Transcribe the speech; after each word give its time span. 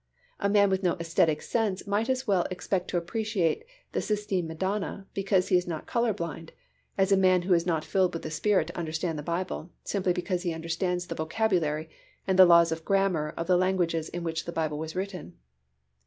A 0.39 0.49
man 0.49 0.71
with 0.71 0.81
no 0.81 0.95
æsthetic 0.95 1.43
sense 1.43 1.85
might 1.85 2.09
as 2.09 2.25
well 2.25 2.47
expect 2.49 2.87
to 2.87 2.97
appreciate 2.97 3.63
the 3.91 4.01
Sistine 4.01 4.47
Madonna, 4.47 5.05
because 5.13 5.49
he 5.49 5.57
is 5.57 5.67
not 5.67 5.85
colour 5.85 6.11
blind, 6.11 6.53
as 6.97 7.11
a 7.11 7.15
man 7.15 7.43
who 7.43 7.53
is 7.53 7.67
not 7.67 7.85
filled 7.85 8.15
with 8.15 8.23
the 8.23 8.31
Spirit 8.31 8.65
to 8.69 8.77
understand 8.79 9.19
the 9.19 9.21
Bible, 9.21 9.69
simply 9.83 10.11
because 10.11 10.41
he 10.41 10.55
understands 10.55 11.05
the 11.05 11.13
vocabulary 11.13 11.87
and 12.25 12.39
the 12.39 12.47
laws 12.47 12.71
of 12.71 12.83
grammar 12.83 13.35
of 13.37 13.45
the 13.45 13.57
languages 13.57 14.09
in 14.09 14.23
which 14.23 14.45
the 14.45 14.51
Bible 14.51 14.79
was 14.79 14.95
written. 14.95 15.37